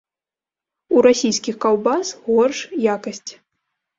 У 0.95 1.01
расійскіх 1.07 1.55
каўбас 1.65 2.13
горш 2.29 2.57
якасць. 2.95 3.31